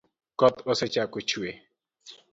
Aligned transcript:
Koth 0.39 0.59
osechako 0.71 1.19
chue 1.29 1.51